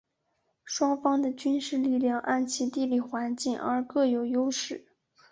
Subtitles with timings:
[0.65, 4.87] 双方的军事力量按其地理环境而各有优势。